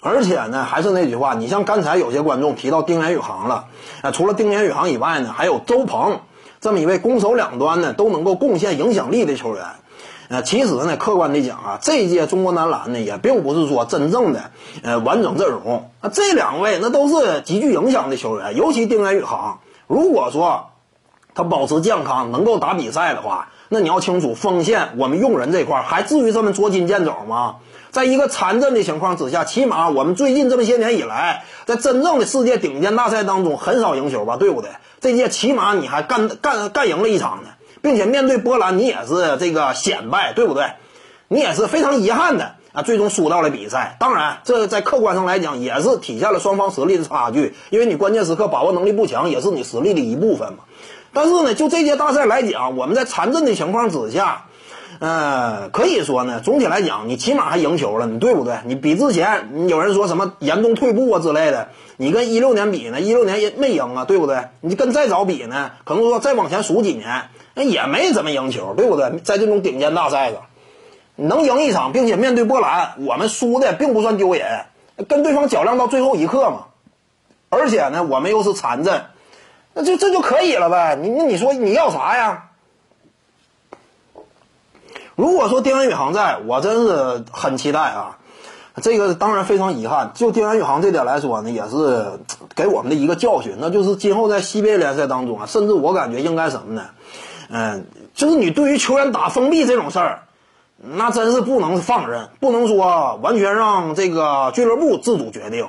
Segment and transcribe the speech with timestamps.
[0.00, 3.66] 而且呢，还是那句话，你像刚才有些观众提到丁彦雨航了，
[4.02, 6.20] 啊，除了丁彦雨航以外呢，还有周鹏
[6.60, 9.64] 这么一位攻守两端呢都能够贡献影响力的球员。
[10.28, 14.50] 呃，其实呢，客观的讲啊，这届中国男篮呢也并不是说真正的
[14.82, 15.90] 呃完整阵容。
[16.02, 20.66] 那这两位那都是极具影响的球员，尤其丁彦雨航，如果说
[21.34, 27.56] 他保持健康，能够打比赛的话，那你要清楚锋线我们用人这块还至于这么捉襟见肘吗？
[27.90, 34.70] 在一个残阵的情况之下，起码我们最近这么些年以来，在真正的世界顶尖大赛当中很少赢球吧，对不对？
[35.00, 37.50] 这届起码你还干干干赢了一场呢。
[37.80, 40.72] 并且面对波兰，你也是这个险败，对不对？
[41.28, 43.96] 你也是非常遗憾的啊，最终输到了比赛。
[44.00, 50.64] 当然，这在客观上来讲也是体现了双方实力的差距，因为你关键时刻把握能力不强，也是你实力的一部分嘛。
[51.12, 54.46] 但是呢，就这届大赛来讲，我们在残阵的情况之下，
[55.00, 58.58] 呃，可以说呢，总体来讲，你起码还赢球了，你对不对？
[58.64, 63.00] 你比之前，有人说什么严重退步啊之类的，你跟一六年比呢？
[63.00, 64.48] 一六年也没赢啊，对不对？
[64.60, 65.70] 你跟再早比呢？
[65.84, 67.30] 可能说再往前数几年。
[67.54, 69.18] 那也没怎么赢球，对不对？
[69.24, 70.42] 在这种顶尖大赛上，
[71.16, 74.66] 能赢一场，并且面对波兰，我们输的并不算丢人，
[75.08, 76.66] 跟对方较量到最后一刻嘛。
[77.48, 79.06] 而且呢，我们又是残阵，
[79.78, 80.98] 那就这就可以了呗。
[81.00, 82.46] 你那你说你要啥呀？
[85.14, 88.18] 如果说丁彦雨航在，我真是很期待啊。
[88.82, 92.18] 这个当然非常遗憾，就丁彦雨航这点来说呢，也是
[92.56, 96.86] 给我们的一个教训，那就是今后在西贝联赛当中啊，甚至我感觉应该什么呢？
[97.48, 100.22] 嗯，就是你对于球员打封闭这种事儿，
[100.82, 105.68] 那真是不能放任，不能说完全让这个俱乐部自主决定。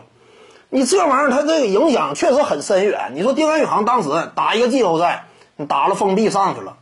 [0.72, 3.14] 你这玩意儿，它这个影响确实很深远。
[3.16, 5.26] 你说丁彦雨航当时打一个季后赛，
[5.56, 6.78] 你打了封闭上去了，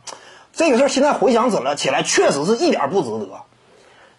[0.52, 3.28] 这个事儿现在回想起来，起来确实是一点不值得。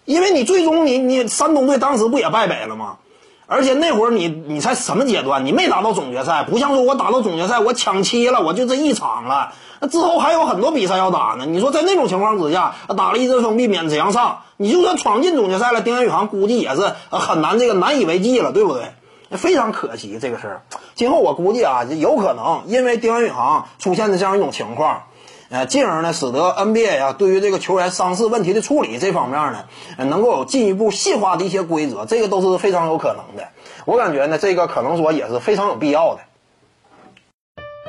[0.06, 2.97] 因为你最终你你山东队当时不也败北了吗？
[3.45, 5.45] 而且那会儿你你才什么阶段？
[5.45, 9.53] 你没打到总决赛，不像说我打到总决赛我抢七了，我就这一场了。
[9.80, 11.46] 那之后还有很多比赛要打呢。
[11.46, 18.94] 你说在那种情况之下，打了一阵封闭，勉强上，你就算闯进总决赛了，丁彦雨航估计也是很难这个难以为继了，对不对？
[19.38, 20.62] 非常可惜这个事儿。
[20.95, 25.03] 今后我估计啊，有可能因为丁彦雨航出现的这样一种情况，
[25.50, 29.66] 呃，进而呢使得 NBA 啊对于这个球员伤势问题的处理这方面呢，
[29.97, 33.50] 能够有进一步细化的一些规则，这个都是非常有可能的。
[33.85, 36.22] 我感觉呢，这个可能说也是非常有必要的。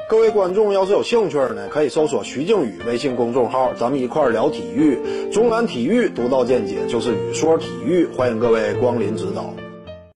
[0.09, 5.31] 各位观众要是有兴趣呢，可以搜索徐静宇微信公众号，咱们一块聊体育。
[5.33, 9.70] 中南体育独到见解就是语说体育，欢迎各位光临指导。